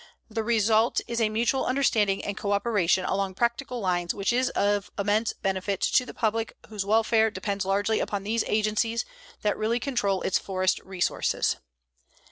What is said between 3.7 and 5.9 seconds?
lines which is of immense benefit